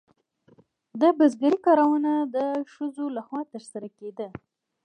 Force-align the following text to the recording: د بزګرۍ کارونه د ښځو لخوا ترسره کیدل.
د 1.01 1.01
بزګرۍ 1.17 1.59
کارونه 1.65 2.11
د 2.35 2.37
ښځو 2.73 3.05
لخوا 3.17 3.41
ترسره 3.53 3.87
کیدل. 3.97 4.31